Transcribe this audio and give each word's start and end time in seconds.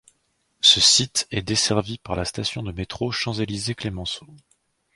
Ce 0.61 0.79
site 0.81 1.27
est 1.29 1.43
desservi 1.43 1.99
par 1.99 2.15
la 2.15 2.25
station 2.25 2.63
de 2.63 2.71
métro 2.71 3.11
Champs-Élysées- 3.11 3.75
Clemenceau. 3.75 4.25